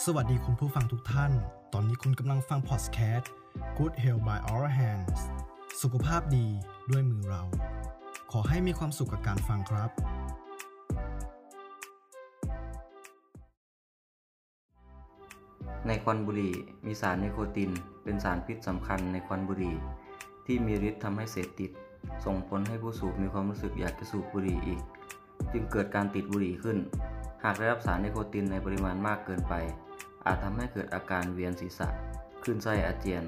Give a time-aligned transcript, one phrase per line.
[0.00, 1.32] สวัสดีคุณผู้ฟังทุกท่าน
[1.72, 3.30] ตอนนี้คุณกำลังฟังพอดแคสต์
[3.78, 5.20] Good Health by Our Hands
[5.82, 6.46] สุขภาพดี
[6.90, 7.42] ด้วยมือเรา
[8.32, 9.90] ขอให้มีความสุขกับการฟังครับ
[15.86, 16.54] ในควันบุหรี่
[16.86, 17.70] มีสารนิโคติน
[18.02, 19.76] เป็นสารพิษสำคัญในควันบุหรี่
[20.46, 21.70] ที่มีฤทธิ์ทำให้เสพติด
[22.24, 24.82] ส่งผลให้ผู้สูบมีความรู้สึกอยากจะสูบบุหรี่อีก
[25.52, 26.78] จึงเกิดการติดบุหรี่ขึ้น
[27.44, 29.54] หากได้รับสารนิโคตินในปริมาณมากเกินไป
[30.26, 31.88] อาจทำให้เกิดอาการเวียนศีรษะ
[32.42, 33.24] คลื่นไส้อาเจียน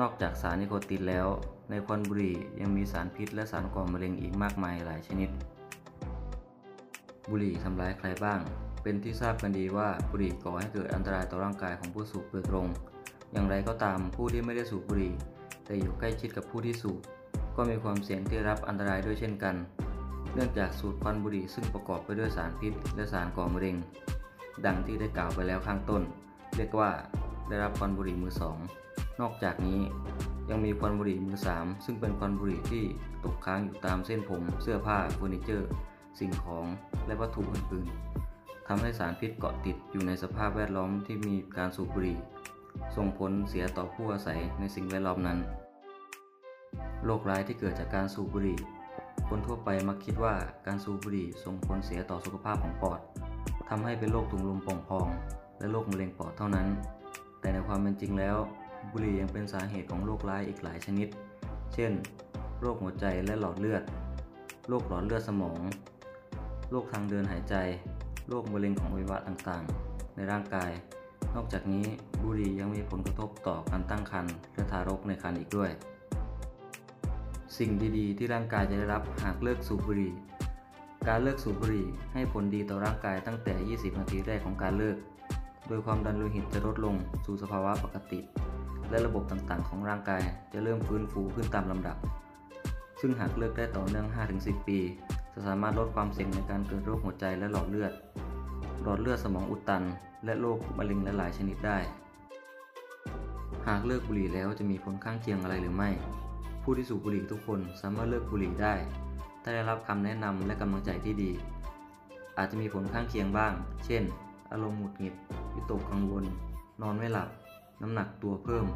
[0.00, 1.26] นอกจากสารนิโคตินแล้ว
[1.70, 5.30] ในควันบุหรี่ยังมีสารพิษและสารก่อมะเร็งอีกมากมายหลายชนิด
[7.30, 8.40] บุหรี่ทำร้ายใครบ้าง
[8.82, 12.66] เป็นที่ทราบกันดีว่าบุหรี่ก่อให้เกิดอันตรายต่อร่างกายของผู้สูบโดยตรง
[13.32, 15.14] อย่างไรก็ตามผู้ที่ไม่ได้สูบบุหรี่
[15.64, 17.00] แต่อยู่ใกล้ชิดกับผู้ที่สูบ
[17.56, 19.54] ก็มีความเสี่ยงที่รับอันตรายด้วยเช่นกัน
[20.34, 23.76] เนื่องจากสูดควันบุหรี่ซึ่งประกอบไปด้วยสารพิษ และสารก่อมะเร็ง
[24.66, 26.02] ดังที่ได้กล่าวไปแล้วข้างต้น
[26.56, 26.90] เรียกว่า
[27.48, 28.58] ได้รับควันบุหรี่มือสอง
[29.20, 29.80] นอกจากนี้
[30.50, 32.84] ยังมีควันบุหรี่มือสามซึ่งเป็นควันบุหรี่ที่
[33.24, 35.70] ตกค้างอยู่ตามเส้นผม เสื้อผ้าเฟอร์นิเจอร์
[36.20, 36.66] สิ่งของ
[37.06, 42.18] และวัตถุอื่นๆทำให้สารพิษเกาะติดอยู่ในสภาพแวดล้อมที่มีการสูบบุหรี่
[42.96, 45.38] ส่งผลเสียต่อผู้อาศัยในสิ่งแวดล้อมนั้น
[47.04, 48.58] โรคร้ายที่เกิดจากการสูบบุหรี่
[49.28, 50.34] คนทั่วไปมักคิดว่า
[50.66, 53.00] การสูบบุหรี่ส่งผลเสียต่อสุขภาพของปอด
[53.68, 55.08] ทำให้เป็นโรคถุงลมโป่งพอง
[55.58, 56.68] และโรคมะเร็งปอดเท่านั้น
[57.40, 58.36] แต่ในความเป็นจริงแล้ว
[58.92, 61.08] บุหรี่ยังเป็นสาเหตุของโรคร้ายอีกหลายชนิด
[61.74, 61.92] เช่น
[62.60, 63.82] โรคหัวใจและหลอดเลือด
[64.68, 65.60] โรคหลอดเลือดสมอง
[66.70, 67.54] โรคทางเดินหายใจ
[68.28, 70.70] โรคมะเร็งของอวัยวะต่างๆ ในร่างกาย
[71.34, 71.86] นอกจากนี้
[72.22, 75.70] บุหรี่ยังมีผลกระทบต่อการตั้งครรภ์และทารกในครรภ์อีกด้วย
[77.58, 80.12] สิ่งดีๆ ที่ร่างกายจะได้รับหากเลิกสูบบุหรี่
[81.08, 84.96] การเลิกสูบบุหรี่ให้ผลดีต่อร่างกายตั้งแต่ 20 นาทีแรกของการเลิก
[85.68, 86.94] โดยความดันโลหิตจะลดลง
[87.24, 88.20] สู่สภาวะปกติ
[88.90, 90.20] และระบบต่างๆ ของร่างกาย
[90.52, 91.96] จะเริ่มฟื้นฟูขึ้นตามลำดับ
[93.00, 94.06] ซึ่งหากเลิกได้ต่อเนื่อง
[94.36, 94.78] 5-10 ปี
[95.32, 97.92] จะสามารถลดความเสี่ยงในการเกิดโรคหัวใจและหลอดเลือด
[98.82, 99.82] หลอดเลือดสมองอุดตัน
[100.24, 101.78] และโรคมะเร็งหลายชนิดได้
[103.68, 105.90] หากเลิกบุหรี่แล้วจะมีผลข้างเคียงอะไรหรือไม่
[106.66, 108.74] ผู้ที่สูบบุหรี่ทุกคนสามารถเลิกบุหรี่ได้
[109.42, 111.30] ถ้าได้รับคำแนะนำและกำลังใจที่ดี
[112.38, 113.52] อาจจะมีผลข้างเคียงบ้าง
[113.84, 114.02] เช่น
[114.52, 115.14] อารมณ์หงุดหงิด
[115.54, 116.24] วิตกกังวล
[116.82, 117.28] นอนไม่หลับ
[117.82, 118.66] น้ำหนักตัวเพิ่ม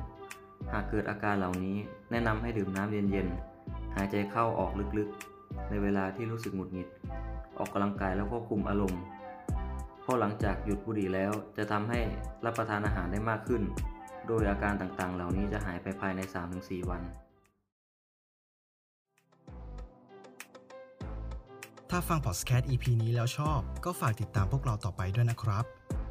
[0.73, 1.77] หากเกิดอาการเหล่านี้
[2.11, 6.89] แนะนำให้ดื่มน้ำเย็นๆ หายใจเข้าออกลึกๆ ในเวลาที่รู้สึกหงุดหงิด
[7.59, 9.01] ออกกำลังกายแล้วควบคุมอารมณ์
[10.03, 12.01] เพราะหลังจากหยุดบุหรี่แล้วจะทำให้
[12.45, 13.63] รับประทานอาหารได้มากขึ้น
[14.27, 16.21] โดยอาการต่างๆ เหล่านี้จะหายไปภายใน
[16.55, 17.03] 3-4 วัน
[21.91, 25.65] ถ้าฟังพอดแคสต์ EP นี้แล้วชอบ ก็ฝากติดตามพวกเราต่อไปด้วยนะครับ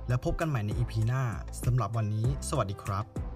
[0.08, 1.24] แล้วพบกันใหม่ใน EP หน้า
[1.66, 3.27] สำหรับวันนี้ สวัสดีครับ